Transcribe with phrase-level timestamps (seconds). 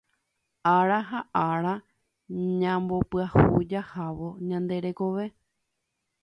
[0.77, 1.19] ára ha
[1.49, 1.73] ára
[2.61, 5.25] ñambopyahu jahávo ñande rekove